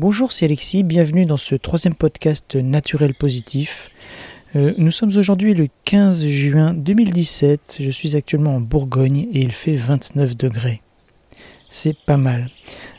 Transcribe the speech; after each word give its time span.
Bonjour, 0.00 0.30
c'est 0.30 0.44
Alexis, 0.44 0.84
bienvenue 0.84 1.26
dans 1.26 1.36
ce 1.36 1.56
troisième 1.56 1.96
podcast 1.96 2.54
naturel 2.54 3.14
positif. 3.14 3.90
Euh, 4.54 4.72
nous 4.78 4.92
sommes 4.92 5.10
aujourd'hui 5.16 5.54
le 5.54 5.66
15 5.86 6.24
juin 6.24 6.72
2017, 6.72 7.78
je 7.80 7.90
suis 7.90 8.14
actuellement 8.14 8.54
en 8.54 8.60
Bourgogne 8.60 9.26
et 9.32 9.40
il 9.40 9.50
fait 9.50 9.74
29 9.74 10.36
degrés. 10.36 10.82
C'est 11.70 11.96
pas 11.96 12.16
mal. 12.16 12.50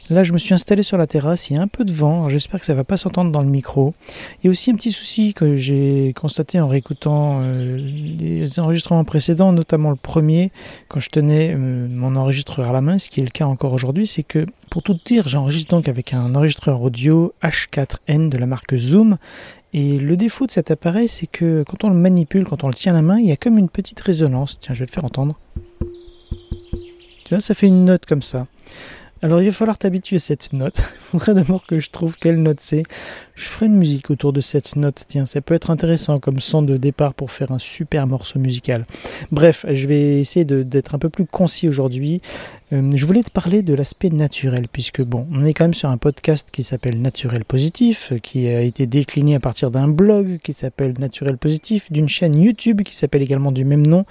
Là, 0.10 0.24
je 0.24 0.34
me 0.34 0.40
suis 0.40 0.56
installé 0.56 0.82
sur 0.82 0.98
la 0.98 1.06
terrasse, 1.06 1.52
il 1.52 1.54
y 1.54 1.58
a 1.58 1.62
un 1.62 1.68
peu 1.68 1.86
de 1.86 1.94
vent, 1.94 2.30
j'espère 2.30 2.60
que 2.60 2.66
ça 2.66 2.74
va 2.74 2.84
pas 2.84 2.98
s'entendre 2.98 3.32
dans 3.32 3.42
le 3.42 3.48
micro. 3.48 3.94
Il 4.42 4.46
y 4.46 4.48
a 4.48 4.50
aussi 4.50 4.72
un 4.72 4.76
petit 4.76 4.92
souci 4.92 5.36
que 5.36 5.56
j'ai 5.56 6.14
constaté 6.20 6.60
en 6.60 6.68
réécoutant 6.68 7.42
euh, 7.44 7.78
les 7.78 8.60
enregistrements 8.60 9.04
précédents, 9.04 9.54
notamment 9.54 9.92
le 9.92 9.96
premier, 9.96 10.52
quand 10.88 11.00
je 11.00 11.10
tenais 11.10 11.54
euh, 11.54 11.88
mon 11.88 12.16
enregistreur 12.16 12.70
à 12.70 12.74
la 12.74 12.82
main, 12.82 12.98
ce 12.98 13.08
qui 13.08 13.20
est 13.20 13.24
le 13.24 13.30
cas 13.30 13.46
encore 13.46 13.72
aujourd'hui, 13.72 14.08
c'est 14.08 14.24
que, 14.24 14.48
pour 14.72 14.82
tout 14.82 14.98
dire, 15.06 15.28
j'enregistre 15.28 15.76
donc 15.76 15.88
avec 15.88 16.12
un 16.16 16.34
enregistreur 16.34 16.82
audio 16.82 17.36
H4n 17.44 18.30
de 18.30 18.38
la 18.40 18.48
marque 18.48 18.76
Zoom, 18.78 19.18
et 19.74 20.00
le 20.00 20.18
défaut 20.18 20.48
de 20.48 20.52
cet 20.52 20.72
appareil, 20.72 21.08
c'est 21.08 21.28
que 21.28 21.64
quand 21.68 21.84
on 21.84 21.90
le 21.90 21.96
manipule, 21.96 22.46
quand 22.46 22.64
on 22.64 22.68
le 22.68 22.74
tient 22.74 22.94
à 22.94 22.96
la 22.96 23.04
main, 23.04 23.20
il 23.20 23.28
y 23.28 23.32
a 23.32 23.38
comme 23.38 23.60
une 23.60 23.70
petite 23.70 24.00
résonance. 24.00 24.58
Tiens, 24.60 24.74
je 24.74 24.80
vais 24.80 24.88
le 24.88 24.92
faire 24.92 25.06
entendre. 25.06 25.40
Ça 27.38 27.54
fait 27.54 27.68
une 27.68 27.86
note 27.86 28.06
comme 28.06 28.22
ça. 28.24 28.48
Alors 29.22 29.42
il 29.42 29.48
va 29.48 29.52
falloir 29.52 29.78
t'habituer 29.78 30.16
à 30.16 30.20
cette 30.20 30.54
note. 30.54 30.78
Il 30.96 31.12
faudrait 31.12 31.34
d'abord 31.34 31.66
que 31.66 31.80
je 31.80 31.90
trouve 31.90 32.16
quelle 32.18 32.42
note 32.42 32.60
c'est. 32.62 32.84
Je 33.36 33.46
ferai 33.46 33.66
une 33.66 33.76
musique 33.76 34.12
autour 34.12 34.32
de 34.32 34.40
cette 34.40 34.76
note. 34.78 35.04
Tiens, 35.08 35.26
ça 35.26 35.42
peut 35.42 35.56
être 35.56 35.72
intéressant 35.72 36.20
comme 36.20 36.40
son 36.40 36.62
de 36.62 36.78
départ 36.78 37.14
pour 37.14 37.32
faire 37.32 37.52
un 37.52 37.60
super 37.60 38.08
morceau 38.08 38.40
musical. 38.40 38.86
Bref, 39.32 39.66
je 39.70 39.88
vais 39.88 40.20
essayer 40.20 40.46
d'être 40.46 40.96
un 40.96 41.00
peu 41.00 41.10
plus 41.10 41.26
concis 41.26 41.68
aujourd'hui. 41.68 42.22
Euh, 42.72 42.92
je 42.94 43.06
voulais 43.06 43.24
te 43.24 43.32
parler 43.32 43.62
de 43.62 43.74
l'aspect 43.74 44.10
naturel, 44.10 44.68
puisque 44.72 45.02
bon, 45.02 45.28
on 45.34 45.44
est 45.44 45.54
quand 45.54 45.66
même 45.66 45.74
sur 45.74 45.90
un 45.90 45.98
podcast 45.98 46.50
qui 46.52 46.64
s'appelle 46.64 47.02
Naturel 47.02 47.44
Positif, 47.44 48.14
qui 48.22 48.48
a 48.48 48.62
été 48.62 48.86
décliné 48.86 49.36
à 49.36 49.40
partir 49.40 49.72
d'un 49.72 49.88
blog 49.88 50.38
qui 50.44 50.54
s'appelle 50.54 50.94
Naturel 50.98 51.38
Positif, 51.38 51.92
d'une 51.92 52.08
chaîne 52.08 52.40
YouTube 52.40 52.84
qui 52.84 52.96
s'appelle 52.96 53.24
également 53.24 53.52
du 53.52 53.66
même 53.66 53.86
nom. 53.86 54.06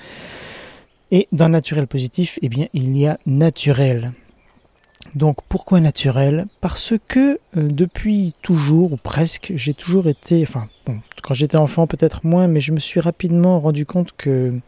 Et 1.11 1.29
dans 1.33 1.49
Naturel 1.49 1.87
Positif, 1.87 2.39
eh 2.43 2.49
bien, 2.49 2.67
il 2.75 2.97
y 2.97 3.07
a 3.07 3.19
naturel. 3.27 4.13
Donc 5.15 5.39
pourquoi 5.49 5.81
naturel? 5.81 6.47
Parce 6.61 6.95
que 7.07 7.39
euh, 7.57 7.69
depuis 7.69 8.35
toujours, 8.43 8.93
ou 8.93 8.97
presque, 8.97 9.53
j'ai 9.55 9.73
toujours 9.73 10.09
été, 10.09 10.43
enfin 10.43 10.69
quand 11.23 11.35
j'étais 11.35 11.59
enfant 11.59 11.87
peut-être 11.87 12.27
moins, 12.27 12.47
mais 12.47 12.61
je 12.61 12.73
me 12.73 12.81
suis 12.81 13.01
rapidement 13.01 13.61
rendu 13.61 13.87
compte 13.87 14.13
que 14.17 14.59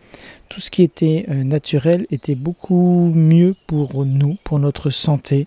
tout 0.48 0.60
ce 0.60 0.70
qui 0.70 0.82
était 0.82 1.27
euh, 1.28 1.42
naturel 1.42 2.06
était 2.10 2.34
beaucoup 2.34 3.10
mieux 3.14 3.54
pour 3.66 4.04
nous, 4.04 4.36
pour 4.44 4.58
notre 4.58 4.91
santé. 4.91 5.47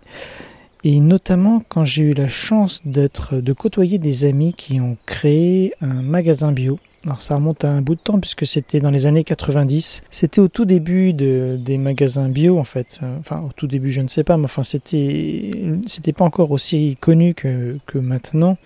Et 0.83 0.99
notamment 0.99 1.63
quand 1.69 1.85
j'ai 1.85 2.03
eu 2.03 2.13
la 2.13 2.27
chance 2.27 2.81
d'être, 2.83 3.35
de 3.37 3.53
côtoyer 3.53 3.99
des 3.99 4.25
amis 4.25 4.53
qui 4.53 4.81
ont 4.81 4.97
créé 5.05 5.73
un 5.81 6.01
magasin 6.01 6.51
bio 6.51 6.77
alors 7.05 7.21
ça 7.21 7.35
remonte 7.35 7.65
à 7.65 7.69
un 7.69 7.81
bout 7.81 7.95
de 7.95 7.99
temps 7.99 8.19
puisque 8.19 8.47
c'était 8.47 8.79
dans 8.79 8.91
les 8.91 9.05
années 9.07 9.25
90. 9.25 10.03
C'était 10.09 10.39
au 10.39 10.47
tout 10.47 10.63
début 10.63 11.13
de, 11.13 11.57
des 11.59 11.77
magasins 11.77 12.29
bio 12.29 12.57
en 12.57 12.63
fait. 12.63 13.01
Enfin 13.19 13.41
au 13.41 13.51
tout 13.51 13.67
début 13.67 13.91
je 13.91 14.01
ne 14.01 14.07
sais 14.07 14.23
pas, 14.23 14.37
mais 14.37 14.45
enfin 14.45 14.63
c'était 14.63 15.51
c'était 15.85 16.13
pas 16.13 16.23
encore 16.23 16.51
aussi 16.51 16.97
connu 17.01 17.33
que, 17.33 17.79
maintenant. 17.95 18.57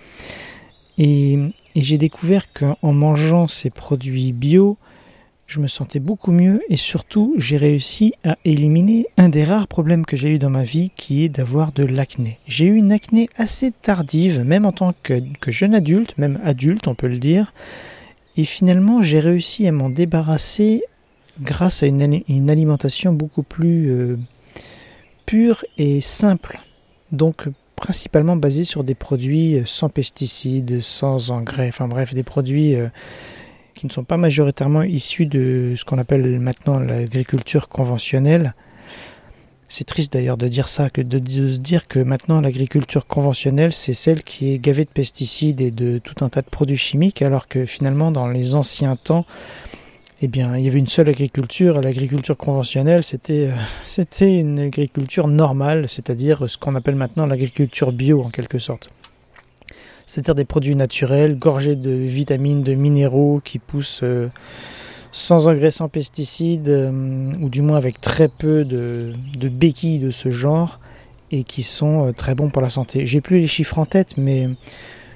Et, 1.00 1.38
j'ai 1.76 2.00
découvert 2.00 2.52
qu'en 2.54 2.92
mangeant 2.92 3.48
ces 3.48 3.70
produits 3.70 4.32
bio, 4.32 4.78
je 5.46 5.60
me 5.60 5.68
sentais 5.68 6.00
beaucoup 6.00 6.32
mieux 6.32 6.62
et 6.70 6.78
surtout 6.78 7.36
j'ai 7.38 7.56
réussi 7.56 8.14
à 8.24 8.36
éliminer 8.46 9.06
un 9.16 9.30
des 9.30 9.44
rares 9.44 9.68
problèmes 9.68 10.06
que 10.06 10.18
j'ai 10.18 10.30
eu 10.34 10.40
dans 10.40 10.50
ma 10.50 10.64
vie 10.64 10.90
qui 10.96 11.24
est 11.24 11.30
d'avoir 11.30 11.72
de 11.72 11.84
l'acné. 11.84 12.40
J'ai 12.48 12.66
eu 12.66 12.76
une 12.76 12.92
acné 12.92 13.30
assez 13.36 13.72
tardive, 13.72 14.42
même 14.42 14.66
en 14.66 14.72
tant 14.72 14.94
que 15.04 15.52
jeune 15.52 15.76
adulte, 15.76 16.18
même 16.18 16.40
adulte 16.44 16.88
on 16.88 16.96
peut 16.96 17.08
le 17.08 17.20
dire. 17.20 17.54
Et 18.38 18.46
finalement, 18.46 19.02
j'ai 19.02 19.20
réussi 19.20 19.68
à 19.68 19.72
m'en 19.72 19.90
débarrasser 19.90 20.84
grâce 21.42 21.84
à 21.84 21.88
une, 21.88 22.50
alimentation 22.50 23.14
beaucoup 23.14 23.44
plus 23.44 23.90
euh, 23.90 24.18
pure 25.26 25.66
et 25.78 26.02
simple. 26.02 26.60
Donc 27.12 27.48
principalement 27.76 28.36
basée 28.36 28.64
sur 28.64 28.84
des 28.84 28.96
produits 28.96 29.62
sans 29.66 29.90
pesticides, 29.90 30.82
sans 30.82 31.32
engrais, 31.32 31.68
enfin 31.70 31.88
bref, 31.88 32.14
des 32.14 32.24
produits 32.24 32.76
euh, 32.76 32.88
qui 33.76 33.86
ne 33.86 33.92
sont 33.92 34.04
pas 34.04 34.18
majoritairement 34.18 34.82
issus 34.82 35.28
de 35.28 35.74
ce 35.78 35.86
qu'on 35.86 36.00
appelle 36.00 36.40
maintenant 36.40 36.80
l'agriculture 36.80 37.70
conventionnelle, 37.70 38.56
c'est 39.70 39.84
triste 39.84 40.14
d'ailleurs 40.14 40.38
de 40.38 40.48
dire 40.48 40.68
ça, 40.68 40.90
que 40.90 41.02
de, 41.02 41.18
se 41.30 41.58
dire 41.58 41.88
que 41.88 42.00
maintenant 42.00 42.40
l'agriculture 42.42 43.06
conventionnelle, 43.06 43.74
c'est 43.74 43.94
celle 43.94 44.24
qui 44.24 44.54
est 44.54 44.60
gavée 44.60 44.86
de 44.86 44.90
pesticides 44.90 45.60
et 45.62 45.72
de 45.72 46.00
tout 46.00 46.24
un 46.24 46.30
tas 46.30 46.42
de 46.42 46.50
produits 46.50 46.78
chimiques, 46.78 47.22
alors 47.22 47.48
que 47.48 47.66
finalement 47.66 48.12
dans 48.12 48.28
les 48.28 48.56
anciens 48.56 48.96
temps, 48.96 49.26
eh 50.22 50.28
bien, 50.28 50.58
il 50.58 50.66
y 50.66 50.68
avait 50.68 50.80
une 50.80 50.88
seule 50.88 51.10
agriculture. 51.10 51.80
L'agriculture 51.80 52.36
conventionnelle, 52.36 53.04
c'était, 53.04 53.50
euh, 53.52 53.56
c'était 53.84 54.38
une 54.38 54.58
agriculture 54.58 55.28
normale, 55.28 55.88
c'est-à-dire 55.88 56.50
ce 56.50 56.58
qu'on 56.58 56.74
appelle 56.76 56.96
maintenant 56.96 57.26
l'agriculture 57.26 57.92
bio 57.92 58.24
en 58.24 58.30
quelque 58.30 58.58
sorte. 58.58 58.90
C'est-à-dire 60.08 60.36
des 60.36 60.46
produits 60.46 60.76
naturels, 60.76 61.38
gorgés 61.38 61.76
de 61.76 61.92
vitamines, 61.92 62.64
de 62.64 62.74
minéraux 62.74 63.42
qui 63.44 63.60
poussent. 63.60 64.02
Euh, 64.04 64.30
sans 65.18 65.48
engrais, 65.48 65.72
sans 65.72 65.90
pesticides, 65.90 66.70
euh, 66.70 67.32
ou 67.42 67.50
du 67.50 67.64
moins 67.64 67.78
avec 67.78 68.00
très 68.00 68.28
peu 68.28 68.64
de, 68.64 69.14
béquilles 69.42 69.98
de 69.98 70.12
ce 70.12 70.30
genre, 70.30 70.80
et 71.32 71.44
qui 71.44 71.64
sont 71.64 72.08
euh, 72.08 72.12
très 72.12 72.36
bons 72.36 72.50
pour 72.50 72.62
la 72.62 72.70
santé. 72.70 73.08
J'ai 73.08 73.20
plus 73.20 73.40
les 73.40 73.48
chiffres 73.48 73.80
en 73.80 73.86
tête, 73.86 74.14
mais 74.18 74.48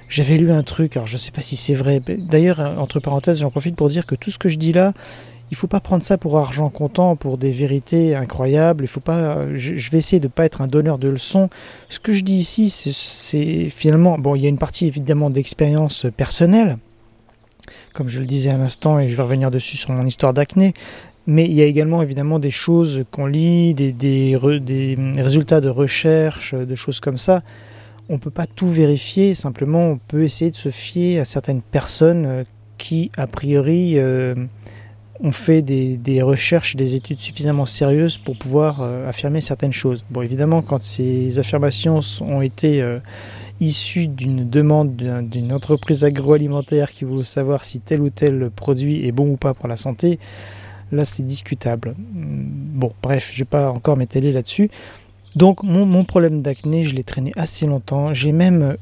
j'avais 0.08 0.38
lu 0.38 0.50
un 0.50 0.62
truc, 0.62 0.96
alors 0.96 1.06
je 1.06 1.14
ne 1.14 1.18
sais 1.18 1.30
pas 1.30 1.40
si 1.40 1.54
c'est 1.54 1.74
vrai. 1.74 2.00
D'ailleurs, 2.18 2.58
entre 2.78 2.98
parenthèses, 2.98 3.38
j'en 3.38 3.50
profite 3.50 3.76
pour 3.76 3.88
dire 3.88 4.04
que 4.04 4.16
tout 4.16 4.30
ce 4.30 4.38
que 4.38 4.48
je 4.48 4.58
dis 4.58 4.72
là, 4.72 4.92
il 5.52 5.56
faut 5.56 5.68
pas 5.68 5.80
prendre 5.80 6.02
ça 6.02 6.18
pour 6.18 6.36
argent 6.36 6.68
comptant, 6.68 7.14
pour 7.14 7.38
des 7.38 7.52
vérités 7.52 8.16
incroyables. 8.16 8.84
Il 8.84 8.88
faut 8.88 9.00
pas. 9.00 9.54
Je, 9.54 9.90
vais 9.90 9.98
essayer 9.98 10.18
de 10.18 10.26
ne 10.26 10.32
pas 10.32 10.46
être 10.46 10.62
un 10.62 10.66
donneur 10.66 10.98
de 10.98 11.08
leçons. 11.08 11.48
Ce 11.90 12.00
que 12.00 12.12
je 12.12 12.24
dis 12.24 12.36
ici, 12.36 12.70
c'est 12.70 13.68
finalement 13.68 14.18
bon. 14.18 14.34
Il 14.34 14.42
y 14.42 14.46
a 14.46 14.48
une 14.48 14.58
partie 14.58 14.86
évidemment 14.86 15.30
d'expérience 15.30 16.06
personnelle, 16.16 16.78
comme 17.92 18.08
je 18.08 18.18
le 18.18 18.26
disais 18.26 18.50
à 18.50 18.56
l'instant, 18.56 18.98
et 18.98 19.08
je 19.08 19.16
vais 19.16 19.22
revenir 19.22 19.50
dessus 19.50 19.76
sur 19.76 19.90
mon 19.90 20.06
histoire 20.06 20.32
d'acné. 20.32 20.74
Mais 21.26 21.44
il 21.44 21.52
y 21.52 21.62
a 21.62 21.66
également 21.66 22.02
évidemment 22.02 22.38
des 22.38 22.50
choses 22.50 23.04
qu'on 23.12 23.26
lit, 23.26 23.74
des, 23.74 24.38
résultats 25.16 25.60
de 25.60 25.68
recherche, 25.68 26.54
de 26.54 26.74
choses 26.74 26.98
comme 27.00 27.18
ça. 27.18 27.42
On 28.08 28.14
ne 28.14 28.18
peut 28.18 28.30
pas 28.30 28.46
tout 28.46 28.66
vérifier, 28.66 29.34
simplement 29.34 29.90
on 29.90 29.98
peut 29.98 30.24
essayer 30.24 30.50
de 30.50 30.56
se 30.56 30.70
fier 30.70 31.20
à 31.20 31.24
certaines 31.24 31.62
personnes 31.62 32.26
euh, 32.26 32.44
qui, 32.76 33.12
a 33.16 33.28
priori, 33.28 33.92
euh, 33.96 34.34
ont 35.20 35.30
fait 35.30 35.62
des, 35.62 35.96
des, 35.96 36.20
recherches, 36.20 36.74
des 36.74 36.96
études 36.96 37.20
suffisamment 37.20 37.64
sérieuses 37.64 38.18
pour 38.18 38.36
pouvoir 38.36 38.80
euh, 38.82 39.08
affirmer 39.08 39.40
certaines 39.40 39.72
choses. 39.72 40.04
Bon, 40.10 40.22
évidemment, 40.22 40.62
quand 40.62 40.82
ces 40.82 41.38
affirmations 41.38 42.00
ont 42.22 42.42
été 42.42 42.82
issu 43.60 44.08
d'une 44.08 44.48
demande 44.48 44.94
d'une 44.94 45.52
entreprise 45.52 46.04
agroalimentaire 46.04 46.90
qui 46.90 47.04
veut 47.04 47.24
savoir 47.24 47.64
si 47.64 47.80
tel 47.80 48.00
ou 48.00 48.10
tel 48.10 48.50
produit 48.50 49.06
est 49.06 49.12
bon 49.12 49.30
ou 49.30 49.36
pas 49.36 49.54
pour 49.54 49.68
la 49.68 49.76
santé, 49.76 50.18
là 50.90 51.04
c'est 51.04 51.24
discutable. 51.24 51.94
Bon, 51.98 52.92
bref, 53.02 53.30
je 53.32 53.36
ne 53.36 53.44
vais 53.44 53.48
pas 53.48 53.70
encore 53.70 53.96
m'étaler 53.96 54.32
là-dessus. 54.32 54.70
Donc 55.36 55.62
mon, 55.62 56.04
problème 56.04 56.42
d'acné, 56.42 56.82
je 56.82 56.94
l'ai 56.94 57.04
traîné 57.04 57.32
assez 57.36 57.66
longtemps. 57.66 58.12
J'ai 58.12 58.32
même 58.32 58.76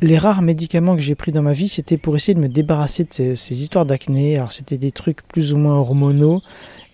les 0.00 0.18
rares 0.18 0.42
médicaments 0.42 0.94
que 0.94 1.02
j'ai 1.02 1.14
pris 1.14 1.32
dans 1.32 1.42
ma 1.42 1.52
vie, 1.52 1.68
c'était 1.68 1.96
pour 1.96 2.14
essayer 2.16 2.34
de 2.34 2.40
me 2.40 2.48
débarrasser 2.48 3.04
de 3.04 3.34
ces, 3.34 3.62
histoires 3.62 3.86
d'acné. 3.86 4.36
Alors 4.36 4.52
c'était 4.52 4.78
des 4.78 4.92
trucs 4.92 5.26
plus 5.26 5.54
ou 5.54 5.58
moins 5.58 5.74
hormonaux. 5.74 6.42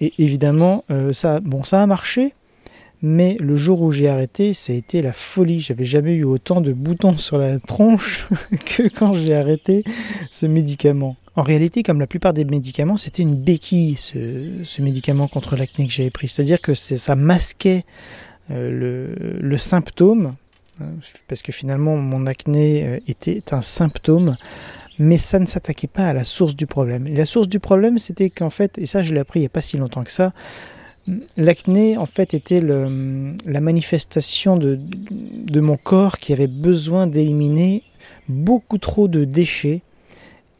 Et 0.00 0.12
évidemment, 0.18 0.84
euh, 0.90 1.12
ça, 1.12 1.40
bon, 1.40 1.64
ça 1.64 1.82
a 1.82 1.86
marché, 1.86 2.34
mais 3.02 3.36
le 3.40 3.56
jour 3.56 3.82
où 3.82 3.90
j'ai 3.90 4.08
arrêté, 4.08 4.54
ça 4.54 4.72
a 4.72 4.76
été 4.76 5.02
la 5.02 5.12
folie. 5.12 5.60
J'avais 5.60 5.84
jamais 5.84 6.14
eu 6.14 6.22
autant 6.24 6.60
de 6.60 6.72
boutons 6.72 7.18
sur 7.18 7.36
la 7.36 7.58
tronche 7.58 8.28
que 8.64 8.88
quand 8.88 9.12
j'ai 9.12 9.34
arrêté 9.34 9.82
ce 10.30 10.46
médicament. 10.46 11.16
En 11.34 11.42
réalité, 11.42 11.82
comme 11.82 11.98
la 11.98 12.06
plupart 12.06 12.32
des 12.32 12.44
médicaments, 12.44 12.96
c'était 12.96 13.22
une 13.22 13.34
béquille, 13.34 13.96
ce, 13.96 14.82
médicament 14.82 15.26
contre 15.28 15.56
l'acné 15.56 15.86
que 15.86 15.92
j'avais 15.92 16.10
pris. 16.10 16.28
C'est-à-dire 16.28 16.60
que 16.60 16.74
ça 16.74 17.16
masquait 17.16 17.84
euh, 18.50 19.40
le, 19.40 19.56
symptôme, 19.56 20.34
hein, 20.80 20.90
parce 21.26 21.42
que 21.42 21.50
finalement 21.50 21.96
mon 21.96 22.26
acné 22.26 22.86
euh, 22.86 22.98
était 23.08 23.42
un 23.52 23.62
symptôme, 23.62 24.36
mais 24.98 25.16
ça 25.16 25.38
ne 25.38 25.46
s'attaquait 25.46 25.88
pas 25.88 26.06
à 26.06 26.12
la 26.12 26.24
source 26.24 26.54
du 26.54 26.66
problème. 26.66 27.06
Et 27.06 27.14
la 27.14 27.24
source 27.24 27.48
du 27.48 27.60
problème, 27.60 27.98
c'était 27.98 28.28
qu'en 28.28 28.50
fait, 28.50 28.76
et 28.78 28.86
ça 28.86 29.02
je 29.02 29.14
l'ai 29.14 29.20
appris 29.20 29.40
il 29.40 29.42
n'y 29.42 29.46
a 29.46 29.50
pas 29.50 29.62
si 29.62 29.78
longtemps 29.78 30.04
que 30.04 30.12
ça, 30.12 30.32
L'acné, 31.36 31.96
en 31.96 32.06
fait, 32.06 32.34
était 32.34 32.60
la 32.60 33.60
manifestation 33.60 34.56
de, 34.56 34.78
mon 35.60 35.76
corps 35.76 36.18
qui 36.18 36.32
avait 36.32 36.46
besoin 36.46 37.06
d'éliminer 37.06 37.82
beaucoup 38.28 38.78
trop 38.78 39.08
de 39.08 39.24
déchets 39.24 39.82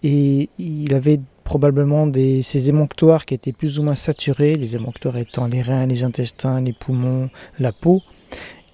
et 0.03 0.49
il 0.59 0.95
avait 0.95 1.21
probablement 1.45 2.07
des, 2.07 2.43
ces 2.43 2.69
émonctoires 2.69 3.25
qui 3.25 3.35
étaient 3.35 3.53
plus 3.53 3.79
ou 3.79 3.83
moins 3.83 3.95
saturés, 3.95 4.55
les 4.55 4.75
émonctoires 4.75 5.17
étant 5.17 5.47
les 5.47 5.63
reins, 5.63 5.87
les 5.87 6.03
intestins, 6.03 6.61
les 6.61 6.73
poumons, 6.73 7.31
la 7.59 7.73
peau. 7.73 8.03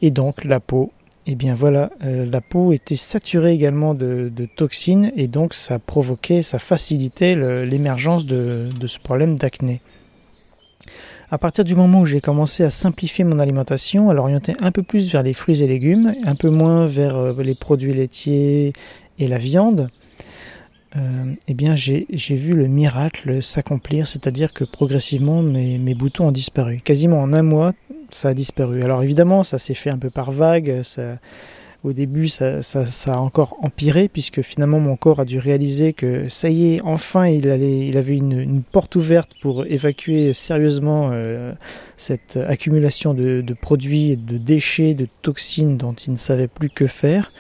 Et 0.01 0.11
donc 0.11 0.45
la 0.45 0.61
peau 0.61 0.93
eh 1.31 1.35
bien 1.35 1.55
voilà, 1.55 1.91
la 2.01 2.41
peau 2.41 2.73
était 2.73 2.97
saturée 2.97 3.53
également 3.53 3.93
de, 3.93 4.33
toxines 4.57 5.13
et 5.15 5.29
donc 5.29 5.53
ça 5.53 5.79
provoquait, 5.79 6.41
ça 6.41 6.59
facilitait 6.59 7.37
l'émergence 7.67 8.25
de, 8.25 8.71
ce 8.87 8.99
problème 8.99 9.37
d'acné. 9.37 9.83
À 11.31 11.37
partir 11.37 11.65
du 11.65 11.75
moment 11.75 12.01
où 12.01 12.07
j'ai 12.07 12.23
commencé 12.23 12.65
à 12.65 12.71
simplifier 12.71 13.23
mon 13.23 13.39
alimentation, 13.39 14.09
à 14.09 14.15
l'orienter 14.15 14.55
un 14.61 14.73
peu 14.73 14.83
plus 14.83 15.13
vers 15.13 15.23
les 15.23 15.35
fruits 15.35 15.63
et 15.63 15.67
légumes, 15.67 16.15
un 16.25 16.35
peu 16.35 16.49
moins 16.49 16.87
vers 16.87 17.35
les 17.35 17.55
produits 17.55 17.93
laitiers 17.93 18.73
et 19.19 19.29
la 19.29 19.37
viande, 19.37 19.89
euh, 20.97 21.35
eh 21.47 21.53
bien 21.53 21.75
j'ai 21.75 22.07
vu 22.11 22.55
le 22.55 22.67
miracle 22.67 23.43
s'accomplir, 23.43 24.09
c'est-à-dire 24.09 24.55
que 24.55 24.65
progressivement 24.65 25.43
mes, 25.43 25.95
boutons 25.95 26.29
ont 26.29 26.33
disparu. 26.33 26.81
Quasiment 26.83 27.21
en 27.21 27.35
un 27.35 27.43
mois, 27.43 27.75
ça 28.09 28.29
a 28.29 28.35
disparu. 28.35 28.83
Alors 28.83 29.03
évidemment, 29.03 29.43
ça 29.43 29.59
s'est 29.59 29.75
fait 29.75 29.91
un 29.91 29.99
peu 29.99 30.09
par 30.09 30.33
vagues. 30.33 30.81
Au 31.85 31.93
début, 31.93 32.29
ça, 32.29 32.61
a 33.07 33.19
encore 33.19 33.57
empiré, 33.63 34.09
puisque 34.09 34.43
finalement 34.43 34.81
mon 34.81 34.97
corps 34.97 35.21
a 35.21 35.25
dû 35.25 35.39
réaliser 35.39 35.93
que 35.93 36.29
ça 36.29 36.51
y 36.51 36.75
est, 36.75 36.81
enfin 36.83 37.27
il, 37.27 37.49
avait 37.49 38.17
une, 38.17 38.63
porte 38.63 38.97
ouverte 38.97 39.31
pour 39.41 39.65
évacuer 39.67 40.33
sérieusement 40.33 41.11
euh, 41.13 41.53
cette 41.97 42.37
accumulation 42.37 43.15
de, 43.15 43.43
de 43.43 43.55
produits, 43.55 44.17
de 44.17 44.39
déchets, 44.39 44.95
de 44.95 45.07
toxines 45.23 45.77
dont 45.77 45.95
il 45.95 46.13
ne 46.13 46.17
savait 46.17 46.49
plus 46.49 46.69
que 46.69 46.89
faire. 46.89 47.33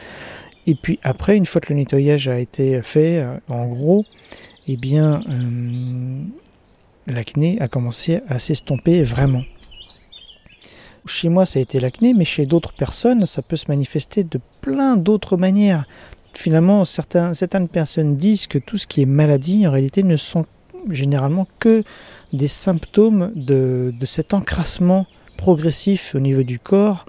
Et 0.69 0.75
puis 0.75 0.99
après, 1.03 1.37
une 1.37 1.47
fois 1.47 1.61
que 1.63 1.73
le 1.73 1.79
nettoyage 1.79 2.29
a 2.29 2.39
été 2.39 2.83
fait, 2.83 3.19
euh, 3.19 3.39
en 3.49 3.67
gros, 3.67 4.05
eh 4.69 4.77
bien, 4.77 5.23
euh, 5.31 6.23
l'acné 7.07 7.59
a 7.61 7.69
commencé 7.69 8.21
à 8.29 8.39
s'estomper 8.39 9.03
vraiment. 9.03 9.43
Chez 11.07 11.29
moi, 11.29 11.47
ça 11.47 11.59
a 11.59 11.63
été 11.63 11.81
l'acné, 11.81 12.15
mais 12.15 12.25
chez 12.25 12.47
d'autres 12.47 12.73
personnes, 12.73 13.27
ça 13.27 13.43
peut 13.43 13.57
se 13.57 13.67
manifester 13.69 14.25
de 14.25 14.41
plein 14.61 14.97
d'autres 14.97 15.37
manières. 15.37 15.87
Finalement, 16.35 16.85
certaines 16.85 17.69
personnes 17.69 18.17
disent 18.17 18.47
que 18.47 18.59
tout 18.59 18.77
ce 18.77 18.87
qui 18.87 19.03
est 19.03 19.07
maladie, 19.07 19.67
en 19.67 19.73
réalité, 19.73 20.03
ne 20.03 20.17
sont 20.17 20.47
généralement 20.91 21.49
que 21.59 21.83
des 22.33 22.49
symptômes 22.49 23.33
de 23.35 23.93
cet 24.05 24.35
encrassement 24.35 25.07
progressif 25.37 26.15
au 26.15 26.21
niveau 26.21 26.43
du 26.43 26.59
corps 26.59 27.07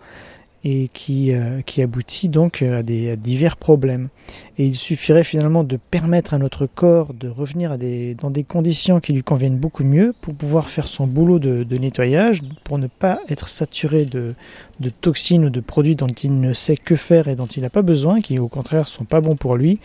et 0.63 0.89
qui, 0.93 1.31
euh, 1.31 1.61
qui 1.61 1.81
aboutit 1.81 2.27
donc 2.27 2.61
euh, 2.61 2.79
à, 2.79 2.83
des, 2.83 3.15
divers 3.15 3.57
problèmes. 3.57 4.09
Et 4.57 4.65
il 4.65 4.75
suffirait 4.75 5.23
finalement 5.23 5.63
de 5.63 5.77
permettre 5.77 6.33
à 6.33 6.37
notre 6.37 6.65
corps 6.67 7.13
de 7.13 7.29
revenir 7.29 7.71
à 7.71 7.77
des, 7.77 8.13
dans 8.15 8.29
des 8.29 8.43
conditions 8.43 8.99
qui 8.99 9.13
lui 9.13 9.23
conviennent 9.23 9.57
beaucoup 9.57 9.83
mieux 9.83 10.13
pour 10.21 10.35
pouvoir 10.35 10.69
faire 10.69 10.87
son 10.87 11.07
boulot 11.07 11.39
de, 11.39 11.77
nettoyage, 11.77 12.41
pour 12.63 12.77
ne 12.77 12.87
pas 12.87 13.21
être 13.29 13.47
saturé 13.47 14.05
de, 14.05 14.35
de, 14.79 14.89
toxines 14.89 15.45
ou 15.45 15.49
de 15.49 15.61
produits 15.61 15.95
dont 15.95 16.07
il 16.07 16.39
ne 16.39 16.53
sait 16.53 16.77
que 16.77 16.95
faire 16.95 17.27
et 17.29 17.35
dont 17.35 17.47
il 17.47 17.61
n'a 17.61 17.69
pas 17.69 17.81
besoin, 17.81 18.21
qui 18.21 18.37
au 18.37 18.49
contraire 18.49 18.87
sont 18.87 19.05
pas 19.05 19.21
bons 19.21 19.35
pour 19.35 19.55
lui, 19.55 19.79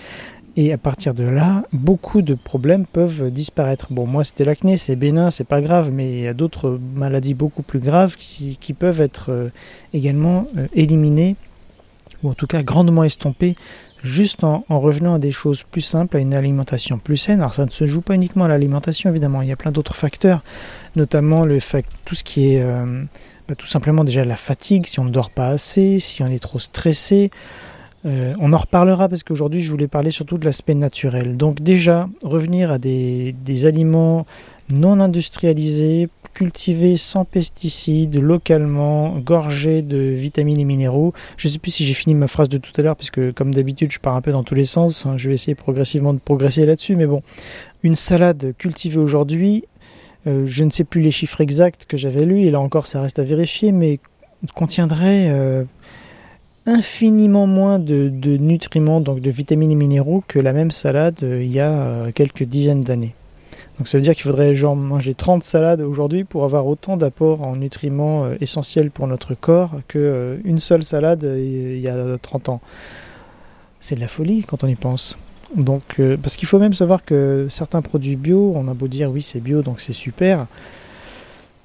et 0.56 0.72
à 0.72 0.78
partir 0.78 1.14
de 1.14 1.24
là, 1.24 1.64
beaucoup 1.72 2.22
de 2.22 2.34
problèmes 2.34 2.86
peuvent 2.86 3.30
disparaître. 3.30 3.88
Bon, 3.90 4.06
moi 4.06 4.22
c'était 4.22 4.44
l'acné, 4.44 4.76
c'est 4.76 4.94
bénin, 4.94 5.30
c'est 5.30 5.44
pas 5.44 5.60
grave, 5.60 5.90
mais 5.92 6.12
il 6.12 6.20
y 6.20 6.28
a 6.28 6.34
d'autres 6.34 6.78
maladies 6.94 7.34
beaucoup 7.34 7.62
plus 7.62 7.80
graves 7.80 8.16
qui, 8.16 8.72
peuvent 8.72 9.00
être 9.00 9.32
euh, 9.32 9.48
également 9.92 10.46
euh, 10.56 10.68
éliminées, 10.72 11.34
ou 12.22 12.30
en 12.30 12.34
tout 12.34 12.46
cas 12.46 12.62
grandement 12.62 13.02
estompées, 13.02 13.56
juste 14.04 14.44
en, 14.44 14.64
revenant 14.68 15.14
à 15.14 15.18
des 15.18 15.32
choses 15.32 15.64
plus 15.64 15.80
simples, 15.80 16.18
à 16.18 16.20
une 16.20 16.34
alimentation 16.34 16.98
plus 16.98 17.16
saine. 17.16 17.40
Alors 17.40 17.54
ça 17.54 17.64
ne 17.64 17.70
se 17.70 17.86
joue 17.86 18.00
pas 18.00 18.14
uniquement 18.14 18.44
à 18.44 18.48
l'alimentation, 18.48 19.10
évidemment, 19.10 19.42
il 19.42 19.48
y 19.48 19.52
a 19.52 19.56
plein 19.56 19.72
d'autres 19.72 19.96
facteurs, 19.96 20.44
notamment 20.94 21.44
le 21.44 21.58
tout 22.04 22.14
ce 22.14 22.22
qui 22.22 22.54
est 22.54 22.62
euh, 22.62 23.02
bah, 23.48 23.56
tout 23.56 23.66
simplement 23.66 24.04
déjà 24.04 24.24
la 24.24 24.36
fatigue, 24.36 24.86
si 24.86 25.00
on 25.00 25.04
ne 25.04 25.10
dort 25.10 25.30
pas 25.30 25.48
assez, 25.48 25.98
si 25.98 26.22
on 26.22 26.26
est 26.28 26.38
trop 26.38 26.60
stressé. 26.60 27.32
Euh, 28.06 28.34
on 28.38 28.52
en 28.52 28.58
reparlera 28.58 29.08
parce 29.08 29.22
qu'aujourd'hui 29.22 29.62
je 29.62 29.70
voulais 29.70 29.88
parler 29.88 30.10
surtout 30.10 30.36
de 30.36 30.44
l'aspect 30.44 30.74
naturel. 30.74 31.36
Donc 31.36 31.62
déjà, 31.62 32.08
revenir 32.22 32.70
à 32.70 32.78
des, 32.78 33.34
aliments 33.64 34.26
non 34.68 35.00
industrialisés, 35.00 36.08
cultivés 36.34 36.96
sans 36.96 37.24
pesticides, 37.24 38.20
localement, 38.20 39.18
gorgés 39.18 39.82
de 39.82 39.98
vitamines 39.98 40.58
et 40.58 40.64
minéraux. 40.64 41.12
Je 41.36 41.48
ne 41.48 41.52
sais 41.52 41.58
plus 41.58 41.70
si 41.70 41.86
j'ai 41.86 41.94
fini 41.94 42.14
ma 42.14 42.28
phrase 42.28 42.48
de 42.48 42.58
tout 42.58 42.72
à 42.76 42.82
l'heure, 42.82 42.96
puisque 42.96 43.32
comme 43.32 43.54
d'habitude 43.54 43.92
je 43.92 43.98
pars 43.98 44.16
un 44.16 44.20
peu 44.20 44.32
dans 44.32 44.44
tous 44.44 44.54
les 44.54 44.64
sens. 44.64 45.06
Hein. 45.06 45.16
Je 45.16 45.28
vais 45.28 45.34
essayer 45.34 45.54
progressivement 45.54 46.12
de 46.12 46.18
progresser 46.18 46.66
là-dessus, 46.66 46.96
mais 46.96 47.06
bon. 47.06 47.22
Une 47.82 47.96
salade 47.96 48.54
cultivée 48.58 48.98
aujourd'hui, 48.98 49.64
euh, 50.26 50.44
je 50.46 50.64
ne 50.64 50.70
sais 50.70 50.84
plus 50.84 51.00
les 51.00 51.10
chiffres 51.10 51.40
exacts 51.40 51.84
que 51.86 51.96
j'avais 51.96 52.24
lus, 52.24 52.46
et 52.46 52.50
là 52.50 52.60
encore 52.60 52.86
ça 52.86 53.00
reste 53.00 53.18
à 53.18 53.24
vérifier, 53.24 53.72
mais 53.72 53.98
contiendrait... 54.54 55.28
Euh, 55.30 55.64
infiniment 56.66 57.46
moins 57.46 57.78
de, 57.78 58.08
nutriments, 58.08 59.00
donc 59.00 59.20
de 59.20 59.31
vitamines 59.31 59.70
et 59.70 59.76
minéraux, 59.76 60.25
que 60.26 60.38
la 60.38 60.52
même 60.52 60.70
salade 60.70 61.19
euh, 61.22 61.43
il 61.43 61.52
y 61.52 61.61
a 61.61 61.70
euh, 61.70 62.12
quelques 62.12 62.44
dizaines 62.44 62.82
d'années. 62.82 63.14
Donc 63.78 63.88
ça 63.88 63.99
veut 63.99 64.02
dire 64.02 64.14
qu'il 64.14 64.22
faudrait 64.22 64.55
genre 64.55 64.76
manger 64.76 65.14
30 65.14 65.43
salades 65.43 65.81
aujourd'hui 65.81 66.25
pour 66.25 66.44
avoir 66.44 66.66
autant 66.66 66.96
d'apports 66.96 67.43
en 67.43 67.56
nutriments 67.56 68.25
euh, 68.25 68.37
essentiels 68.40 68.90
pour 68.90 69.06
notre 69.06 69.34
corps 69.34 69.72
qu'une 69.88 70.40
une 70.44 70.58
seule 70.61 70.84
salade 70.84 71.25
il 71.25 71.81
y 71.81 71.88
a 71.88 72.19
30 72.22 72.49
ans. 72.49 72.61
C'est 73.81 73.96
de 73.96 74.00
la 74.00 74.08
folie 74.08 74.44
quand 74.44 74.64
on 74.64 74.69
y 74.69 74.76
pense. 74.76 75.19
Donc, 75.55 76.00
parce 76.22 76.37
qu'il 76.37 76.49
faut 76.49 76.58
même 76.58 76.72
savoir 76.72 77.05
que 77.05 77.46
certains 77.49 77.82
produits 77.82 78.17
bio, 78.17 78.55
on 78.56 78.67
a 78.67 78.75
beau 78.75 78.88
dire 78.88 79.10
oui 79.10 79.22
c'est 79.22 79.40
bio 79.40 79.62
donc 79.62 79.81
c'est 79.81 79.93
super, 79.93 80.46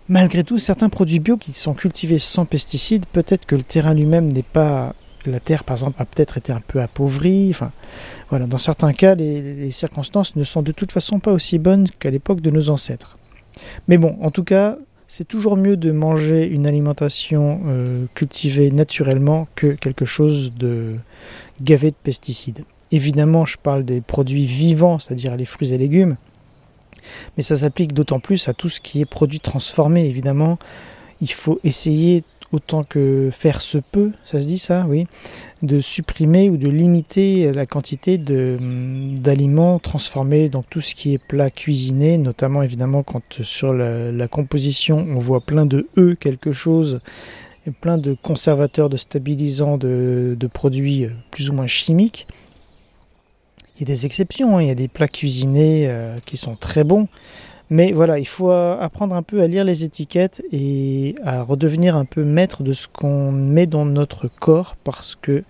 Malgré 0.09 0.43
tout, 0.43 0.57
certains 0.57 0.89
produits 0.89 1.19
bio 1.19 1.37
qui 1.37 1.53
sont 1.53 1.75
cultivés 1.75 2.17
sans 2.17 2.45
pesticides, 2.45 3.05
peut-être 3.05 3.45
que 3.45 3.55
le 3.55 3.61
terrain 3.61 3.93
lui-même 3.93 4.31
n'est 4.31 4.41
pas 4.43 4.95
la 5.25 5.39
terre, 5.39 5.63
par 5.63 5.75
exemple, 5.75 6.01
a 6.01 6.05
peut-être 6.05 6.37
été 6.37 6.51
un 6.51 6.61
peu 6.61 6.81
appauvrie. 6.81 7.53
Dans 8.31 8.57
certains 8.57 8.93
cas, 8.93 9.15
les, 9.15 9.71
circonstances 9.71 10.35
ne 10.35 10.43
sont 10.43 10.61
de 10.61 10.71
toute 10.71 10.91
façon 10.91 11.19
pas 11.19 11.31
aussi 11.31 11.59
bonnes 11.59 11.87
qu'à 11.99 12.09
l'époque 12.09 12.41
de 12.41 12.49
nos 12.49 12.69
ancêtres. 12.69 13.17
Mais 13.87 13.97
bon, 13.97 14.17
en 14.21 14.31
tout 14.31 14.43
cas, 14.43 14.77
c'est 15.07 15.27
toujours 15.27 15.57
mieux 15.57 15.77
de 15.77 15.91
manger 15.91 16.47
une 16.47 16.67
alimentation 16.67 17.61
euh, 17.67 18.05
cultivée 18.13 18.71
naturellement 18.71 19.47
que 19.55 19.67
quelque 19.67 20.05
chose 20.05 20.53
de 20.53 20.95
gavé 21.61 21.91
de 21.91 21.95
pesticides. 22.01 22.63
Évidemment, 22.91 23.45
je 23.45 23.57
parle 23.57 23.85
des 23.85 24.01
produits 24.01 24.45
vivants, 24.45 24.99
c'est-à-dire 24.99 25.35
les 25.35 25.45
fruits 25.45 25.73
et 25.73 25.77
légumes. 25.77 26.15
Mais 27.37 27.43
ça 27.43 27.55
s'applique 27.55 27.93
d'autant 27.93 28.19
plus 28.19 28.47
à 28.47 28.53
tout 28.53 28.69
ce 28.69 28.79
qui 28.81 29.01
est 29.01 29.05
produit 29.05 29.39
transformé, 29.39 30.05
évidemment. 30.05 30.57
Il 31.21 31.31
faut 31.31 31.59
essayer 31.63 32.23
autant 32.51 32.83
que 32.83 33.29
faire 33.31 33.61
se 33.61 33.77
peut, 33.77 34.11
ça 34.25 34.39
se 34.39 34.47
dit 34.47 34.57
ça, 34.57 34.85
oui, 34.87 35.05
de 35.61 35.79
supprimer 35.79 36.49
ou 36.49 36.57
de 36.57 36.67
limiter 36.67 37.51
la 37.51 37.65
quantité 37.65 38.17
d'aliments 38.17 39.79
transformés, 39.79 40.49
donc 40.49 40.65
tout 40.69 40.81
ce 40.81 40.95
qui 40.95 41.13
est 41.13 41.19
plat 41.19 41.49
cuisiné, 41.49 42.17
notamment 42.17 42.63
évidemment 42.63 43.03
quand 43.03 43.43
sur 43.43 43.73
la, 43.73 44.27
composition 44.27 45.05
on 45.09 45.19
voit 45.19 45.41
plein 45.41 45.65
de 45.65 45.87
E 45.97 46.15
quelque 46.19 46.51
chose, 46.51 47.01
et 47.67 47.71
plein 47.71 47.97
de 47.97 48.15
conservateurs, 48.19 48.89
de 48.89 48.97
stabilisants, 48.97 49.77
de 49.77 50.49
produits 50.51 51.07
plus 51.31 51.49
ou 51.49 51.53
moins 51.53 51.67
chimiques. 51.67 52.27
Il 53.79 53.87
y 53.87 53.91
a 53.91 53.95
des 53.95 54.05
exceptions, 54.05 54.57
hein. 54.57 54.61
il 54.61 54.67
y 54.67 54.71
a 54.71 54.75
des 54.75 54.89
plats 54.89 55.07
cuisinés 55.07 55.85
euh, 55.87 56.17
qui 56.25 56.35
sont 56.35 56.55
très 56.55 56.83
bons. 56.83 57.07
Mais 57.69 57.91
voilà, 57.91 58.19
il 58.19 58.27
faut 58.27 58.51
apprendre 58.51 59.15
un 59.15 59.21
peu 59.21 59.41
à 59.41 59.47
lire 59.47 59.63
les 59.63 59.83
étiquettes 59.83 60.43
et 60.51 61.13
à 61.23 61.43
redevenir 61.43 61.95
un 61.95 62.05
peu 62.05 62.23
maître 62.23 62.63
de 62.63 62.73
ce 62.73 62.87
qu'on 62.87 63.31
met 63.31 63.67
dans 63.67 63.85
notre 63.85 64.27
corps 64.27 64.75
parce 64.83 65.15
que 65.15 65.43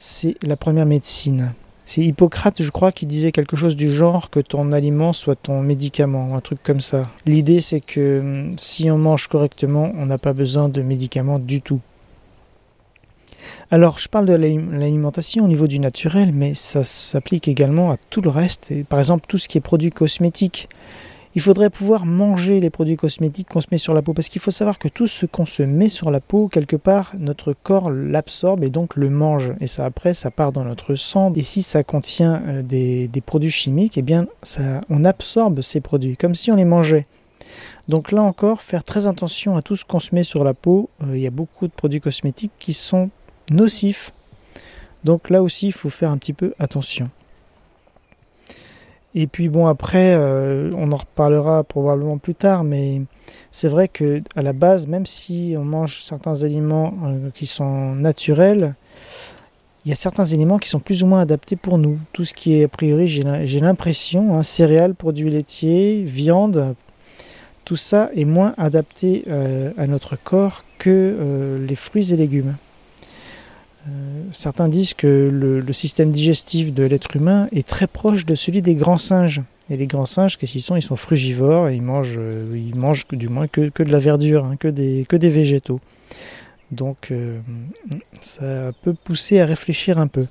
c'est 0.00 0.36
la 0.42 0.56
première 0.56 0.84
médecine. 0.84 1.52
C'est 1.84 2.02
Hippocrate, 2.02 2.60
je 2.60 2.70
crois, 2.70 2.90
qui 2.90 3.06
disait 3.06 3.30
quelque 3.30 3.54
chose 3.54 3.76
du 3.76 3.92
genre 3.92 4.28
que 4.28 4.40
ton 4.40 4.72
aliment 4.72 5.12
soit 5.12 5.36
ton 5.36 5.62
médicament, 5.62 6.36
un 6.36 6.40
truc 6.40 6.58
comme 6.64 6.80
ça. 6.80 7.08
L'idée, 7.24 7.60
c'est 7.60 7.80
que 7.80 8.18
hum, 8.20 8.54
si 8.58 8.90
on 8.90 8.98
mange 8.98 9.28
correctement, 9.28 9.92
on 9.96 10.06
n'a 10.06 10.18
pas 10.18 10.32
besoin 10.32 10.68
de 10.68 10.82
médicaments 10.82 11.38
du 11.38 11.60
tout. 11.60 11.80
Alors, 13.70 13.98
je 13.98 14.08
parle 14.08 14.26
de 14.26 14.34
l'alimentation 14.34 15.44
au 15.44 15.48
niveau 15.48 15.66
du 15.66 15.78
naturel, 15.78 16.32
mais 16.32 16.54
ça 16.54 16.84
s'applique 16.84 17.48
également 17.48 17.90
à 17.90 17.96
tout 18.10 18.20
le 18.20 18.30
reste. 18.30 18.72
par 18.84 18.98
exemple, 18.98 19.24
tout 19.28 19.38
ce 19.38 19.48
qui 19.48 19.58
est 19.58 19.60
produits 19.60 19.90
cosmétiques. 19.90 20.68
Il 21.34 21.42
faudrait 21.42 21.68
pouvoir 21.68 22.06
manger 22.06 22.60
les 22.60 22.70
produits 22.70 22.96
cosmétiques 22.96 23.48
qu'on 23.48 23.60
se 23.60 23.66
met 23.70 23.76
sur 23.76 23.92
la 23.92 24.00
peau, 24.00 24.14
parce 24.14 24.28
qu'il 24.28 24.40
faut 24.40 24.50
savoir 24.50 24.78
que 24.78 24.88
tout 24.88 25.06
ce 25.06 25.26
qu'on 25.26 25.44
se 25.44 25.62
met 25.62 25.90
sur 25.90 26.10
la 26.10 26.20
peau, 26.20 26.48
quelque 26.48 26.76
part, 26.76 27.12
notre 27.18 27.52
corps 27.52 27.90
l'absorbe 27.90 28.64
et 28.64 28.70
donc 28.70 28.96
le 28.96 29.10
mange. 29.10 29.52
Et 29.60 29.66
ça, 29.66 29.84
après, 29.84 30.14
ça 30.14 30.30
part 30.30 30.52
dans 30.52 30.64
notre 30.64 30.94
sang. 30.94 31.32
Et 31.36 31.42
si 31.42 31.60
ça 31.60 31.84
contient 31.84 32.42
euh, 32.46 32.62
des, 32.62 33.22
produits 33.26 33.50
chimiques, 33.50 33.98
eh 33.98 34.02
bien, 34.02 34.26
on 34.88 35.04
absorbe 35.04 35.60
ces 35.60 35.82
produits, 35.82 36.16
comme 36.16 36.34
si 36.34 36.50
on 36.50 36.56
les 36.56 36.64
mangeait. 36.64 37.06
Donc 37.88 38.12
là 38.12 38.22
encore, 38.22 38.62
faire 38.62 38.82
très 38.82 39.06
attention 39.06 39.56
à 39.56 39.62
tout 39.62 39.76
ce 39.76 39.84
qu'on 39.84 40.00
se 40.00 40.14
met 40.14 40.22
sur 40.22 40.42
la 40.42 40.54
peau. 40.54 40.88
Euh, 41.02 41.16
il 41.16 41.20
y 41.20 41.26
a 41.26 41.30
beaucoup 41.30 41.66
de 41.66 41.72
produits 41.72 42.00
cosmétiques 42.00 42.52
qui 42.58 42.72
sont 42.72 43.10
nocif. 43.50 44.12
Donc 45.04 45.30
là 45.30 45.42
aussi, 45.42 45.68
il 45.68 45.72
faut 45.72 45.90
faire 45.90 46.10
un 46.10 46.18
petit 46.18 46.32
peu 46.32 46.54
attention. 46.58 47.10
Et 49.18 49.26
puis 49.26 49.48
bon 49.48 49.66
après, 49.66 50.14
euh, 50.14 50.70
on 50.76 50.92
en 50.92 50.96
reparlera 50.98 51.64
probablement 51.64 52.18
plus 52.18 52.34
tard, 52.34 52.64
mais 52.64 53.00
c'est 53.50 53.68
vrai 53.68 53.88
que 53.88 54.20
à 54.36 54.42
la 54.42 54.52
base, 54.52 54.86
même 54.86 55.06
si 55.06 55.54
on 55.56 55.64
mange 55.64 56.02
certains 56.02 56.42
aliments 56.42 56.92
euh, 57.02 57.30
qui 57.34 57.46
sont 57.46 57.94
naturels, 57.94 58.74
il 59.86 59.88
y 59.88 59.92
a 59.92 59.94
certains 59.94 60.26
éléments 60.26 60.58
qui 60.58 60.68
sont 60.68 60.80
plus 60.80 61.02
ou 61.02 61.06
moins 61.06 61.20
adaptés 61.20 61.56
pour 61.56 61.78
nous. 61.78 61.98
Tout 62.12 62.24
ce 62.24 62.34
qui 62.34 62.60
est 62.60 62.64
a 62.64 62.68
priori, 62.68 63.08
j'ai 63.08 63.60
l'impression, 63.60 64.36
hein, 64.36 64.42
céréales, 64.42 64.94
produits 64.94 65.30
laitiers, 65.30 66.02
viande, 66.02 66.74
tout 67.64 67.76
ça 67.76 68.10
est 68.14 68.26
moins 68.26 68.52
adapté 68.58 69.24
euh, 69.28 69.72
à 69.78 69.86
notre 69.86 70.16
corps 70.16 70.64
que 70.78 71.64
les 71.66 71.76
fruits 71.76 72.12
et 72.12 72.16
légumes. 72.16 72.56
Euh, 73.86 74.24
certains 74.32 74.68
disent 74.68 74.94
que 74.94 75.30
le, 75.32 75.72
système 75.72 76.10
digestif 76.10 76.72
de 76.72 76.84
l'être 76.84 77.14
humain 77.14 77.48
est 77.52 77.66
très 77.66 77.86
proche 77.86 78.26
de 78.26 78.34
celui 78.34 78.62
des 78.62 78.74
grands 78.74 78.98
singes. 78.98 79.42
Et 79.68 79.76
les 79.76 79.86
grands 79.86 80.06
singes, 80.06 80.36
qu'est-ce 80.36 80.52
qu'ils 80.52 80.62
sont? 80.62 80.76
Ils 80.76 80.82
sont 80.82 80.96
frugivores 80.96 81.68
et 81.68 81.76
ils 81.76 81.82
mangent, 81.82 82.20
ils 82.54 82.76
mangent 82.76 83.06
du 83.10 83.28
moins 83.28 83.48
que, 83.48 83.60
de 83.60 83.90
la 83.90 83.98
verdure, 83.98 84.44
hein, 84.44 84.56
que, 84.56 84.68
des, 84.68 85.06
que 85.08 85.16
des 85.16 85.30
végétaux. 85.30 85.80
Donc 86.70 87.08
euh, 87.10 87.38
ça 88.20 88.72
peut 88.82 88.94
pousser 88.94 89.40
à 89.40 89.46
réfléchir 89.46 89.98
un 89.98 90.08
peu. 90.08 90.26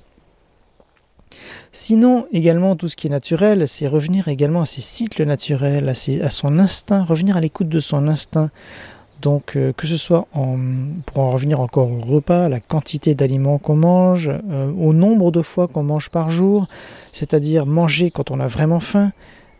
Sinon, 1.72 2.26
également, 2.32 2.76
tout 2.76 2.88
ce 2.88 2.96
qui 2.96 3.06
est 3.06 3.10
naturel, 3.10 3.68
c'est 3.68 3.86
revenir 3.86 4.28
également 4.28 4.62
à 4.62 4.66
ses 4.66 4.80
cycles 4.80 5.24
naturels, 5.24 5.88
à, 5.88 6.30
son 6.30 6.58
instinct, 6.58 7.04
revenir 7.04 7.36
à 7.36 7.40
l'écoute 7.40 7.68
de 7.68 7.80
son 7.80 8.08
instinct. 8.08 8.50
Donc, 9.22 9.56
euh, 9.56 9.72
que 9.72 9.86
ce 9.86 9.96
soit 9.96 10.26
en, 10.34 10.58
pour 11.06 11.18
en 11.18 11.30
revenir 11.30 11.60
encore 11.60 11.90
au 11.90 12.00
repas, 12.00 12.48
la 12.48 12.60
quantité 12.60 13.14
d'aliments 13.14 13.58
qu'on 13.58 13.76
mange, 13.76 14.30
euh, 14.50 14.70
au 14.78 14.92
nombre 14.92 15.30
de 15.30 15.42
fois 15.42 15.68
qu'on 15.68 15.82
mange 15.82 16.10
par 16.10 16.30
jour, 16.30 16.66
c'est-à-dire 17.12 17.66
manger 17.66 18.10
quand 18.10 18.30
on 18.30 18.40
a 18.40 18.46
vraiment 18.46 18.80
faim, 18.80 19.12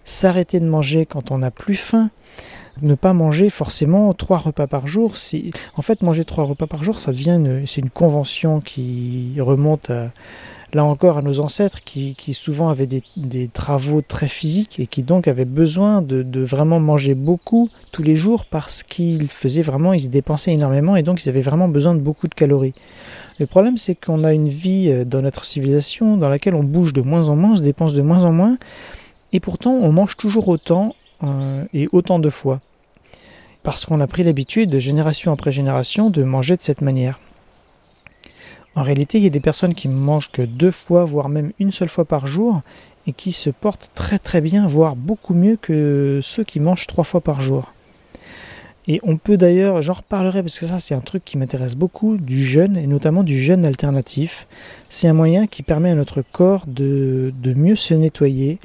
s'arrêter 0.04 0.60
de 0.60 0.66
manger 0.66 1.06
quand 1.06 1.30
on 1.30 1.38
n'a 1.38 1.50
plus 1.50 1.75
faim, 1.75 2.10
ne 2.82 2.94
pas 2.94 3.14
manger 3.14 3.48
forcément 3.48 4.12
trois 4.12 4.38
repas 4.38 4.66
par 4.66 4.86
jour. 4.86 5.14
En 5.76 5.82
fait, 5.82 6.02
manger 6.02 6.25
trois 6.25 6.44
repas 6.44 6.66
par 6.66 6.84
jour, 6.84 7.00
ça 7.00 7.12
devient 7.12 7.40
c'est 7.66 7.80
une 7.80 7.90
convention 7.90 8.60
qui 8.60 9.34
remonte 9.38 9.90
là 10.75 10.85
encore 10.85 11.18
à 11.18 11.23
nos 11.23 11.40
ancêtres 11.40 11.82
qui, 11.85 12.14
souvent 12.35 12.68
avaient 12.68 12.87
des, 12.87 13.49
travaux 13.52 14.02
très 14.02 14.28
physiques 14.28 14.80
et 14.80 14.87
qui 14.87 15.02
donc 15.02 15.28
avaient 15.28 15.44
besoin 15.44 16.02
de, 16.02 16.40
vraiment 16.40 16.80
manger 16.80 17.14
beaucoup 17.14 17.70
tous 17.92 18.02
les 18.02 18.16
jours 18.16 18.44
parce 18.46 18.82
qu'ils 18.82 19.28
faisaient 19.28 19.62
vraiment, 19.62 19.92
ils 19.92 20.02
se 20.02 20.08
dépensaient 20.08 20.52
énormément 20.52 20.96
et 20.96 21.02
donc 21.02 21.25
ils 21.25 21.28
avaient 21.28 21.40
vraiment 21.40 21.68
besoin 21.68 21.94
de 21.94 22.00
beaucoup 22.00 22.28
de 22.28 22.35
calories. 22.35 22.75
Le 23.38 23.46
problème 23.46 23.76
c'est 23.76 23.94
qu'on 23.94 24.25
a 24.25 24.32
une 24.32 24.49
vie 24.49 24.88
euh, 24.88 25.04
dans 25.04 25.23
notre 25.23 25.44
civilisation 25.44 26.16
dans 26.16 26.28
laquelle 26.28 26.54
on 26.54 26.64
bouge 26.64 26.92
de 26.92 27.02
moins 27.02 27.28
en 27.28 27.37
moins, 27.37 27.52
on 27.52 27.56
se 27.56 27.62
dépense 27.62 27.94
de 27.94 28.02
moins 28.02 28.25
en 28.25 28.32
moins 28.32 28.56
et 29.32 29.40
pourtant 29.40 29.73
on 29.73 29.92
mange 29.92 30.16
toujours 30.16 30.49
autant 30.49 30.94
euh, 31.23 31.64
et 31.75 31.88
autant 31.92 32.18
de 32.18 32.30
fois. 32.30 32.61
Parce 33.62 33.85
qu'on 33.85 34.00
a 34.00 34.06
pris 34.06 34.23
l'habitude, 34.23 34.70
de 34.70 34.78
génération 34.78 35.32
après 35.32 35.50
génération, 35.50 36.08
de 36.08 36.23
manger 36.23 36.56
de 36.56 36.62
cette 36.62 36.82
manière. 36.82 37.18
En 38.76 38.83
réalité, 38.83 39.16
il 39.16 39.25
y 39.25 39.26
a 39.26 39.30
des 39.30 39.40
personnes 39.40 39.75
qui 39.75 39.88
mangent 39.88 40.30
que 40.30 40.42
deux 40.42 40.71
fois, 40.71 41.06
voire 41.06 41.30
même 41.30 41.52
une 41.59 41.73
seule 41.73 41.88
fois 41.88 42.04
par 42.04 42.26
jour, 42.26 42.61
et 43.06 43.12
qui 43.12 43.33
se 43.33 43.49
portent 43.49 43.90
très 43.95 44.18
très 44.18 44.42
bien, 44.42 44.66
voire 44.66 44.97
beaucoup 44.97 45.33
mieux 45.33 45.56
que 45.56 46.21
ceux 46.23 46.45
qui 46.45 46.61
mangent 46.61 46.87
trois 46.87 47.04
fois 47.04 47.23
par 47.23 47.40
jour. 47.40 47.73
Et 48.87 49.00
on 49.02 49.16
peut 49.16 49.38
d'ailleurs, 49.38 49.80
j'en 49.83 49.95
reparlerai 49.95 50.42
parce 50.42 50.61
que 50.61 50.66
ça 50.66 50.78
c'est 50.78 50.95
un 50.95 51.00
truc 51.00 51.25
qui 51.25 51.38
m'intéresse 51.38 51.75
beaucoup, 51.75 52.18
du 52.18 52.45
jeûne, 52.45 52.76
et 52.76 52.87
notamment 52.87 53.23
du 53.23 53.40
jeûne 53.40 53.64
alternatif. 53.64 54.47
C'est 54.90 55.09
un 55.09 55.14
moyen 55.14 55.47
qui 55.47 55.62
permet 55.62 55.90
à 55.90 55.95
notre 55.95 56.23
corps 56.23 56.64
de, 56.66 57.33
de 57.42 57.54
mieux 57.54 57.76
se 57.76 57.95
nettoyer, 57.95 58.59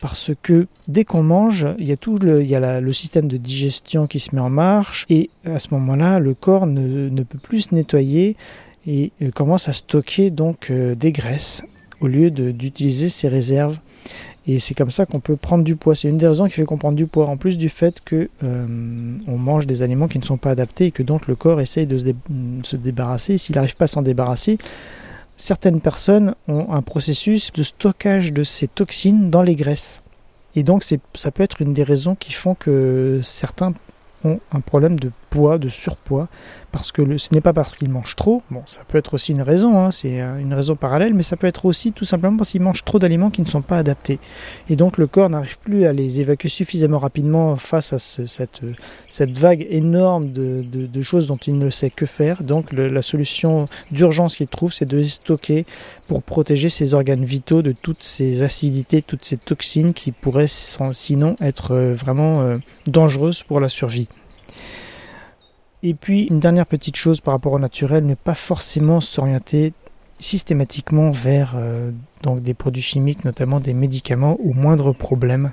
parce 0.00 0.32
que 0.42 0.66
dès 0.88 1.04
qu'on 1.04 1.22
mange, 1.22 1.68
il 1.78 1.86
y 1.86 1.92
a 1.92 1.96
tout 1.96 2.18
le, 2.18 2.42
il 2.42 2.48
y 2.48 2.56
a 2.56 2.80
le 2.80 2.92
système 2.92 3.28
de 3.28 3.36
digestion 3.36 4.08
qui 4.08 4.18
se 4.18 4.34
met 4.34 4.40
en 4.40 4.50
marche 4.50 5.06
et 5.08 5.30
à 5.46 5.58
ce 5.58 5.68
moment-là, 5.70 6.18
le 6.18 6.34
corps 6.34 6.66
ne, 6.66 7.08
ne 7.08 7.22
peut 7.22 7.38
plus 7.38 7.62
se 7.62 7.74
nettoyer 7.74 8.36
et 8.86 9.12
euh, 9.22 9.30
commence 9.30 9.68
à 9.68 9.72
stocker 9.72 10.30
donc 10.30 10.70
euh, 10.70 10.94
des 10.94 11.12
graisses 11.12 11.62
au 12.00 12.06
lieu 12.06 12.30
d'utiliser 12.30 13.08
ses 13.08 13.28
réserves. 13.28 13.78
Et 14.46 14.58
c'est 14.58 14.74
comme 14.74 14.90
ça 14.90 15.06
qu'on 15.06 15.20
peut 15.20 15.36
prendre 15.36 15.64
du 15.64 15.74
poids. 15.74 15.94
C'est 15.94 16.08
une 16.08 16.18
des 16.18 16.28
raisons 16.28 16.46
qui 16.46 16.52
fait 16.52 16.64
qu'on 16.64 16.76
prend 16.76 16.92
du 16.92 17.06
poids, 17.06 17.26
en 17.26 17.38
plus 17.38 17.56
du 17.56 17.70
fait 17.70 18.00
que 18.04 18.28
euh, 18.42 18.66
on 19.26 19.38
mange 19.38 19.66
des 19.66 19.82
aliments 19.82 20.06
qui 20.06 20.18
ne 20.18 20.24
sont 20.24 20.36
pas 20.36 20.50
adaptés 20.50 20.86
et 20.86 20.90
que 20.90 21.02
donc 21.02 21.26
le 21.26 21.34
corps 21.34 21.62
essaye 21.62 21.86
de 21.86 21.96
se, 21.96 22.12
se 22.62 22.76
débarrasser. 22.76 23.38
S'il 23.38 23.54
n'arrive 23.54 23.76
pas 23.76 23.84
à 23.84 23.88
s'en 23.88 24.02
débarrasser, 24.02 24.58
certaines 25.36 25.80
personnes 25.80 26.34
ont 26.46 26.72
un 26.72 26.82
processus 26.82 27.52
de 27.52 27.62
stockage 27.62 28.34
de 28.34 28.44
ces 28.44 28.68
toxines 28.68 29.30
dans 29.30 29.42
les 29.42 29.54
graisses. 29.54 30.00
Et 30.56 30.62
donc 30.62 30.84
ça 30.84 31.30
peut 31.30 31.42
être 31.42 31.62
une 31.62 31.72
des 31.72 31.82
raisons 31.82 32.14
qui 32.14 32.32
font 32.32 32.54
que 32.54 33.20
certains 33.22 33.72
ont 34.24 34.40
un 34.52 34.60
problème 34.60 34.98
de 34.98 35.10
de 35.34 35.68
surpoids, 35.68 36.28
parce 36.70 36.92
que 36.92 37.18
ce 37.18 37.34
n'est 37.34 37.40
pas 37.40 37.52
parce 37.52 37.76
qu'ils 37.76 37.88
mangent 37.88 38.16
trop, 38.16 38.42
bon 38.50 38.62
ça 38.66 38.82
peut 38.86 38.98
être 38.98 39.14
aussi 39.14 39.32
une 39.32 39.42
raison, 39.42 39.78
hein, 39.78 39.90
c'est 39.90 40.20
euh, 40.20 40.38
une 40.38 40.54
raison 40.54 40.76
parallèle, 40.76 41.12
mais 41.12 41.22
ça 41.22 41.36
peut 41.36 41.46
être 41.46 41.64
aussi 41.66 41.92
tout 41.92 42.04
simplement 42.04 42.36
parce 42.36 42.50
qu'ils 42.50 42.62
mangent 42.62 42.84
trop 42.84 42.98
d'aliments 42.98 43.30
qui 43.30 43.42
ne 43.42 43.46
sont 43.46 43.62
pas 43.62 43.78
adaptés. 43.78 44.18
Et 44.70 44.76
donc 44.76 44.98
le 44.98 45.06
corps 45.06 45.28
n'arrive 45.28 45.58
plus 45.58 45.86
à 45.86 45.92
les 45.92 46.20
évacuer 46.20 46.48
suffisamment 46.48 46.98
rapidement 46.98 47.56
face 47.56 47.92
à 47.92 47.98
cette, 47.98 48.60
cette 49.08 49.36
vague 49.36 49.66
énorme 49.70 50.30
de, 50.30 51.02
choses 51.02 51.26
dont 51.26 51.36
il 51.36 51.58
ne 51.58 51.70
sait 51.70 51.90
que 51.90 52.06
faire. 52.06 52.42
Donc 52.42 52.72
la 52.72 53.02
solution 53.02 53.66
d'urgence 53.90 54.36
qu'il 54.36 54.46
trouve, 54.46 54.72
c'est 54.72 54.86
de 54.86 54.96
les 54.96 55.04
stocker 55.04 55.66
pour 56.06 56.22
protéger 56.22 56.68
ses 56.68 56.94
organes 56.94 57.24
vitaux 57.24 57.62
de 57.62 57.72
toutes 57.72 58.02
ces 58.02 58.42
acidités, 58.42 59.02
toutes 59.02 59.24
ces 59.24 59.36
toxines 59.36 59.92
qui 59.92 60.12
pourraient 60.12 60.46
sinon 60.48 61.36
être 61.40 61.72
euh, 61.72 61.94
vraiment 61.94 62.42
euh, 62.42 62.56
dangereuses 62.86 63.42
pour 63.42 63.60
la 63.60 63.68
survie. 63.68 64.08
Et 65.86 65.92
puis 65.92 66.22
une 66.22 66.40
dernière 66.40 66.64
petite 66.64 66.96
chose 66.96 67.20
par 67.20 67.34
rapport 67.34 67.52
au 67.52 67.58
naturel, 67.58 68.06
ne 68.06 68.14
pas 68.14 68.34
forcément 68.34 69.02
s'orienter 69.02 69.74
systématiquement 70.18 71.10
vers 71.10 71.52
euh, 71.56 71.90
des 72.38 72.54
produits 72.54 72.82
chimiques, 72.82 73.26
notamment 73.26 73.60
des 73.60 73.74
médicaments, 73.74 74.38
au 74.40 74.54
moindre 74.54 74.92
problème. 74.92 75.52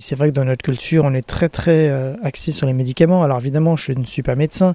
C'est 0.00 0.16
vrai 0.16 0.30
que 0.30 0.34
dans 0.34 0.44
notre 0.44 0.64
culture, 0.64 1.04
on 1.04 1.14
est 1.14 1.26
très 1.26 1.48
très 1.48 1.88
euh, 1.88 2.16
axé 2.24 2.50
sur 2.50 2.66
les 2.66 2.72
médicaments. 2.72 3.22
Alors 3.22 3.38
évidemment, 3.38 3.76
je 3.76 3.92
ne 3.92 4.04
suis 4.04 4.22
pas 4.22 4.34
médecin. 4.34 4.74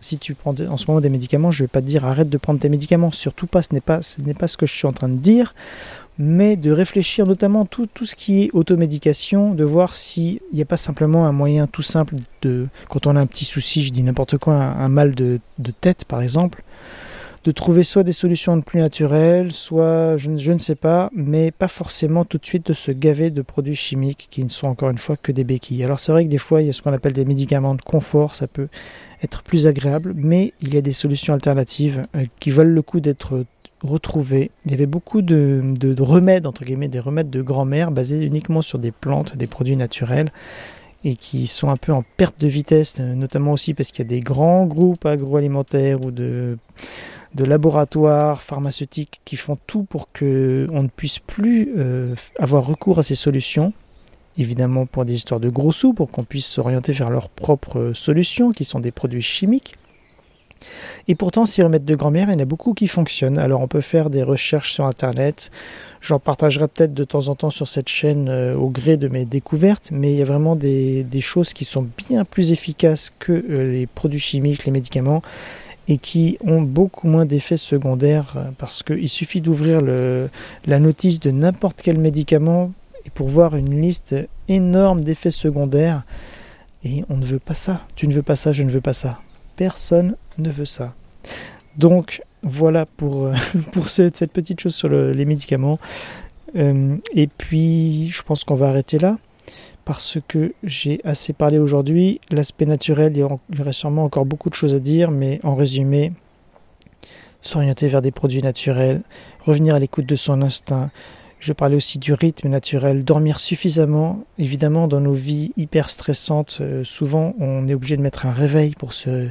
Si 0.00 0.18
tu 0.18 0.34
prends 0.34 0.54
en 0.68 0.76
ce 0.76 0.86
moment 0.86 1.00
des 1.00 1.08
médicaments, 1.08 1.50
je 1.50 1.62
ne 1.62 1.66
vais 1.66 1.70
pas 1.70 1.80
te 1.80 1.86
dire 1.86 2.04
arrête 2.04 2.28
de 2.28 2.36
prendre 2.36 2.60
tes 2.60 2.68
médicaments. 2.68 3.10
Surtout 3.10 3.46
pas, 3.46 3.62
ce 3.62 3.72
n'est 3.72 3.80
pas 3.80 4.02
ce 4.02 4.56
que 4.58 4.66
je 4.66 4.74
suis 4.74 4.86
en 4.86 4.92
train 4.92 5.08
de 5.08 5.16
dire 5.16 5.54
mais 6.18 6.56
de 6.56 6.70
réfléchir 6.70 7.26
notamment 7.26 7.64
tout, 7.66 7.86
tout 7.86 8.06
ce 8.06 8.14
qui 8.14 8.44
est 8.44 8.50
automédication, 8.52 9.54
de 9.54 9.64
voir 9.64 9.94
s'il 9.94 10.40
n'y 10.52 10.62
a 10.62 10.64
pas 10.64 10.76
simplement 10.76 11.26
un 11.26 11.32
moyen 11.32 11.66
tout 11.66 11.82
simple 11.82 12.14
de, 12.42 12.68
quand 12.88 13.06
on 13.06 13.16
a 13.16 13.20
un 13.20 13.26
petit 13.26 13.44
souci, 13.44 13.82
je 13.82 13.92
dis 13.92 14.02
n'importe 14.02 14.38
quoi, 14.38 14.54
un, 14.54 14.88
mal 14.88 15.14
de, 15.14 15.40
tête 15.80 16.04
par 16.04 16.22
exemple, 16.22 16.62
de 17.42 17.50
trouver 17.50 17.82
soit 17.82 18.04
des 18.04 18.12
solutions 18.12 18.58
plus 18.62 18.80
naturelles, 18.80 19.52
soit 19.52 20.16
je, 20.16 20.36
je, 20.38 20.52
ne 20.52 20.58
sais 20.58 20.76
pas, 20.76 21.10
mais 21.14 21.50
pas 21.50 21.68
forcément 21.68 22.24
tout 22.24 22.38
de 22.38 22.46
suite 22.46 22.66
de 22.68 22.72
se 22.72 22.90
gaver 22.90 23.30
de 23.30 23.42
produits 23.42 23.74
chimiques 23.74 24.28
qui 24.30 24.44
ne 24.44 24.48
sont 24.48 24.68
encore 24.68 24.90
une 24.90 24.98
fois 24.98 25.16
que 25.16 25.32
des 25.32 25.44
béquilles. 25.44 25.84
Alors 25.84 25.98
c'est 25.98 26.12
vrai 26.12 26.24
que 26.24 26.30
des 26.30 26.38
fois 26.38 26.62
il 26.62 26.66
y 26.66 26.70
a 26.70 26.72
ce 26.72 26.80
qu'on 26.80 26.92
appelle 26.92 27.12
des 27.12 27.26
médicaments 27.26 27.74
de 27.74 27.82
confort, 27.82 28.34
ça 28.34 28.46
peut 28.46 28.68
être 29.22 29.42
plus 29.42 29.66
agréable, 29.66 30.12
mais 30.16 30.54
il 30.62 30.74
y 30.74 30.78
a 30.78 30.82
des 30.82 30.92
solutions 30.92 31.34
alternatives 31.34 32.06
euh, 32.14 32.24
qui 32.38 32.50
valent 32.50 32.70
le 32.70 32.82
coup 32.82 33.00
d'être 33.00 33.44
retrouver. 33.84 34.50
Il 34.64 34.72
y 34.72 34.74
avait 34.74 34.86
beaucoup 34.86 35.22
de, 35.22 35.74
remèdes, 36.00 36.46
entre 36.46 36.64
guillemets, 36.64 36.88
des 36.88 37.00
remèdes 37.00 37.30
de 37.30 37.42
grand-mère 37.42 37.90
basés 37.90 38.24
uniquement 38.24 38.62
sur 38.62 38.78
des 38.78 38.90
plantes, 38.90 39.36
des 39.36 39.46
produits 39.46 39.76
naturels 39.76 40.30
et 41.04 41.16
qui 41.16 41.46
sont 41.46 41.68
un 41.68 41.76
peu 41.76 41.92
en 41.92 42.02
perte 42.16 42.40
de 42.40 42.48
vitesse, 42.48 42.98
notamment 42.98 43.52
aussi 43.52 43.74
parce 43.74 43.90
qu'il 43.90 43.98
y 44.04 44.08
a 44.08 44.08
des 44.08 44.20
grands 44.20 44.64
groupes 44.64 45.04
agroalimentaires 45.04 46.02
ou 46.02 46.10
de, 46.10 46.56
laboratoires 47.36 48.40
pharmaceutiques 48.40 49.20
qui 49.26 49.36
font 49.36 49.58
tout 49.66 49.82
pour 49.84 50.10
que 50.12 50.66
on 50.72 50.82
ne 50.82 50.88
puisse 50.88 51.18
plus 51.18 51.74
euh, 51.76 52.14
avoir 52.38 52.64
recours 52.64 52.98
à 52.98 53.02
ces 53.02 53.16
solutions. 53.16 53.74
Évidemment 54.38 54.86
pour 54.86 55.04
des 55.04 55.14
histoires 55.14 55.40
de 55.40 55.50
gros 55.50 55.72
sous, 55.72 55.92
pour 55.92 56.10
qu'on 56.10 56.24
puisse 56.24 56.46
s'orienter 56.46 56.92
vers 56.92 57.10
leurs 57.10 57.28
propres 57.28 57.92
solutions, 57.94 58.52
qui 58.52 58.64
sont 58.64 58.80
des 58.80 58.90
produits 58.90 59.22
chimiques. 59.22 59.76
Et 61.08 61.14
pourtant, 61.14 61.46
ces 61.46 61.62
remèdes 61.62 61.84
de 61.84 61.94
grand-mère, 61.94 62.28
il 62.28 62.34
y 62.34 62.36
en 62.36 62.40
a 62.40 62.44
beaucoup 62.44 62.74
qui 62.74 62.88
fonctionnent. 62.88 63.38
Alors 63.38 63.60
on 63.60 63.68
peut 63.68 63.80
faire 63.80 64.10
des 64.10 64.22
recherches 64.22 64.72
sur 64.72 64.84
Internet. 64.84 65.50
J'en 66.00 66.18
partagerai 66.18 66.68
peut-être 66.68 66.92
de 66.92 67.04
temps 67.04 67.28
en 67.28 67.34
temps 67.34 67.50
sur 67.50 67.66
cette 67.66 67.88
chaîne 67.88 68.28
euh, 68.28 68.54
au 68.54 68.68
gré 68.68 68.96
de 68.96 69.08
mes 69.08 69.24
découvertes, 69.24 69.88
mais 69.90 70.12
il 70.12 70.18
y 70.18 70.22
a 70.22 70.24
vraiment 70.24 70.54
des, 70.54 71.06
choses 71.20 71.54
qui 71.54 71.64
sont 71.64 71.88
bien 71.96 72.24
plus 72.24 72.52
efficaces 72.52 73.12
que 73.18 73.32
euh, 73.32 73.72
les 73.72 73.86
produits 73.86 74.20
chimiques, 74.20 74.66
les 74.66 74.72
médicaments, 74.72 75.22
et 75.88 75.98
qui 75.98 76.36
ont 76.44 76.60
beaucoup 76.60 77.08
moins 77.08 77.24
d'effets 77.24 77.56
secondaires, 77.56 78.34
euh, 78.36 78.50
parce 78.58 78.82
qu'il 78.82 79.08
suffit 79.08 79.40
d'ouvrir 79.40 79.80
la 79.80 80.78
notice 80.78 81.20
de 81.20 81.30
n'importe 81.30 81.80
quel 81.82 81.98
médicament 81.98 82.72
et 83.06 83.10
pour 83.10 83.28
voir 83.28 83.56
une 83.56 83.80
liste 83.80 84.14
énorme 84.48 85.02
d'effets 85.02 85.30
secondaires. 85.30 86.02
Et 86.84 87.04
on 87.08 87.16
ne 87.16 87.24
veut 87.24 87.38
pas 87.38 87.54
ça. 87.54 87.82
Tu 87.96 88.06
ne 88.08 88.12
veux 88.12 88.22
pas 88.22 88.36
ça, 88.36 88.52
je 88.52 88.62
ne 88.62 88.70
veux 88.70 88.80
pas 88.80 88.92
ça. 88.92 89.20
Personne 89.56 90.16
ne 90.38 90.50
veut 90.50 90.64
ça. 90.64 90.94
Donc 91.76 92.22
voilà 92.42 92.86
pour, 92.86 93.26
euh, 93.26 93.34
pour 93.72 93.88
cette, 93.88 94.32
petite 94.32 94.60
chose 94.60 94.74
sur 94.74 94.88
les 94.88 95.24
médicaments. 95.24 95.78
et 96.54 97.26
puis, 97.38 98.10
je 98.10 98.22
pense 98.22 98.44
qu'on 98.44 98.54
va 98.54 98.68
arrêter 98.68 98.98
là 98.98 99.18
parce 99.84 100.18
que 100.28 100.54
j'ai 100.62 101.00
assez 101.04 101.32
parlé 101.32 101.58
aujourd'hui. 101.58 102.20
L'aspect 102.30 102.66
naturel, 102.66 103.12
il 103.16 103.20
y 103.20 103.22
aurait 103.60 103.72
sûrement 103.72 104.04
encore 104.04 104.24
beaucoup 104.24 104.48
de 104.48 104.54
choses 104.54 104.74
à 104.74 104.80
dire, 104.80 105.10
mais 105.10 105.40
en 105.42 105.54
résumé, 105.54 106.12
s'orienter 107.42 107.88
vers 107.88 108.02
des 108.02 108.10
produits 108.10 108.42
naturels, 108.42 109.02
revenir 109.44 109.74
à 109.74 109.78
l'écoute 109.78 110.06
de 110.06 110.16
son 110.16 110.42
instinct. 110.42 110.90
Je 111.38 111.52
parlais 111.52 111.76
aussi 111.76 111.98
du 111.98 112.14
rythme 112.14 112.48
naturel, 112.48 113.04
dormir 113.04 113.38
suffisamment. 113.38 114.24
Évidemment, 114.38 114.88
dans 114.88 115.00
nos 115.00 115.12
vies 115.12 115.52
hyper 115.58 115.90
stressantes, 115.90 116.58
euh, 116.62 116.82
souvent 116.84 117.34
on 117.38 117.68
est 117.68 117.74
obligé 117.74 117.98
de 117.98 118.02
mettre 118.02 118.24
un 118.24 118.32
réveil 118.32 118.74
pour 118.78 118.94
se, 118.94 119.28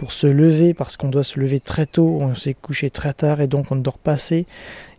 pour 0.00 0.12
se 0.12 0.26
lever 0.26 0.72
parce 0.72 0.96
qu'on 0.96 1.10
doit 1.10 1.22
se 1.22 1.38
lever 1.38 1.60
très 1.60 1.84
tôt, 1.84 2.20
on 2.22 2.34
s'est 2.34 2.54
couché 2.54 2.88
très 2.88 3.12
tard 3.12 3.42
et 3.42 3.46
donc 3.46 3.70
on 3.70 3.74
ne 3.74 3.82
dort 3.82 3.98
pas 3.98 4.12
assez. 4.12 4.46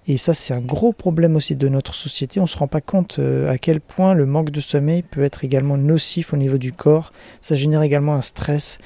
Et 0.07 0.15
ça, 0.15 0.35
c'est 0.35 0.53
un 0.53 0.59
gros 0.59 0.93
problème 0.93 1.35
aussi 1.35 1.55
de 1.55 1.67
notre 1.69 1.95
société. 1.95 2.39
On 2.39 2.43
ne 2.43 2.47
se 2.47 2.55
rend 2.55 2.67
pas 2.67 2.81
compte 2.81 3.17
euh, 3.17 3.49
à 3.49 3.57
quel 3.57 3.81
point 3.81 4.13
le 4.13 4.27
manque 4.27 4.51
de 4.51 4.61
sommeil 4.61 5.01
peut 5.01 5.23
être 5.23 5.43
également 5.43 5.75
nocif 5.75 6.35
au 6.35 6.37
niveau 6.37 6.59
du 6.59 6.71
corps. 6.71 7.13
Ça 7.41 7.55
génère 7.55 7.81
également 7.81 8.13
un 8.13 8.21
stress 8.21 8.77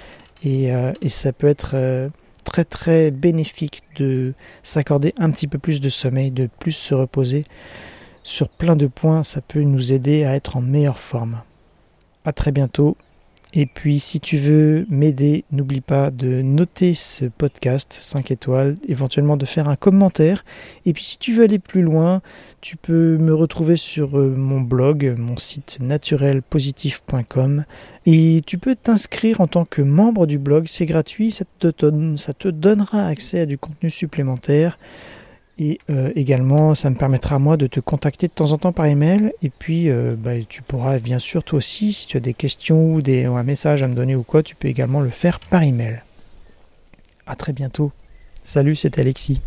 et, 0.45 0.73
euh, 0.73 0.93
ça 1.09 1.33
peut 1.33 1.47
être 1.47 1.71
euh, 1.73 2.07
très 2.45 2.63
très 2.63 3.11
bénéfique 3.11 3.81
de 3.97 4.33
s'accorder 4.63 5.13
un 5.17 5.31
petit 5.31 5.49
peu 5.49 5.57
plus 5.57 5.81
de 5.81 5.89
sommeil, 5.89 6.31
de 6.31 6.47
plus 6.59 6.71
se 6.71 6.93
reposer. 6.93 7.43
Sur 8.23 8.47
plein 8.47 8.77
de 8.77 8.87
points, 8.87 9.23
ça 9.23 9.41
peut 9.41 9.63
nous 9.63 9.91
aider 9.91 10.23
à 10.23 10.33
être 10.33 10.55
en 10.55 10.61
meilleure 10.61 10.99
forme. 10.99 11.41
A 12.23 12.31
très 12.31 12.53
bientôt 12.53 12.95
et 13.57 13.65
puis 13.65 14.01
si 14.01 14.19
tu 14.19 14.35
veux 14.35 14.85
m'aider, 14.89 15.45
n'oublie 15.53 15.79
pas 15.79 16.11
de 16.11 16.41
noter 16.41 16.93
ce 16.93 17.23
podcast 17.23 17.97
5 17.97 18.29
étoiles, 18.31 18.75
éventuellement 18.85 19.37
de 19.37 19.45
faire 19.45 19.69
un 19.69 19.77
commentaire. 19.77 20.43
Et 20.85 20.91
puis 20.91 21.05
si 21.05 21.17
tu 21.17 21.31
veux 21.31 21.45
aller 21.45 21.57
plus 21.57 21.81
loin, 21.81 22.21
tu 22.59 22.75
peux 22.75 23.17
me 23.17 23.33
retrouver 23.33 23.77
sur 23.77 24.19
euh, 24.19 24.35
mon 24.35 24.59
blog, 24.59 25.15
mon 25.17 25.37
site 25.37 25.77
naturelpositif.com. 25.79 27.63
Et 28.05 28.41
tu 28.45 28.57
peux 28.57 28.75
t'inscrire 28.75 29.39
en 29.39 29.47
tant 29.47 29.63
que 29.63 29.81
membre 29.81 30.27
du 30.27 30.37
blog, 30.37 30.65
c'est 30.67 30.85
gratuit, 30.85 31.31
ça 31.31 31.45
te, 31.59 31.71
ça 32.17 32.33
te 32.33 32.49
donnera 32.49 33.07
accès 33.07 33.39
à 33.39 33.45
du 33.45 33.57
contenu 33.57 33.89
supplémentaire. 33.89 34.77
Et 35.57 35.79
euh, 35.89 36.11
également, 36.15 36.75
ça 36.75 36.89
me 36.89 36.95
permettra 36.95 37.39
moi 37.39 37.55
de 37.55 37.67
te 37.67 37.79
contacter 37.79 38.27
de 38.27 38.33
temps 38.33 38.51
en 38.51 38.57
temps 38.57 38.73
par 38.73 38.85
email. 38.87 39.31
Et 39.41 39.49
puis, 39.49 39.89
euh, 39.89 40.15
bah, 40.17 40.31
tu 40.47 40.61
pourras 40.61 40.99
bien 40.99 41.19
sûr 41.19 41.43
toi 41.43 41.57
aussi, 41.57 41.93
si 41.93 42.07
tu 42.07 42.17
as 42.17 42.19
des 42.19 42.33
questions 42.33 42.93
ou, 42.93 43.01
des, 43.01 43.25
un 43.25 43.43
message 43.43 43.81
à 43.81 43.87
me 43.87 43.95
donner 43.95 44.15
ou 44.15 44.23
quoi, 44.23 44.43
tu 44.43 44.55
peux 44.55 44.67
également 44.67 44.99
le 44.99 45.09
faire 45.09 45.39
par 45.39 45.63
email. 45.63 46.01
À 47.25 47.35
très 47.35 47.53
bientôt. 47.53 47.91
Salut, 48.43 48.75
c'est 48.75 48.99
Alexis. 48.99 49.41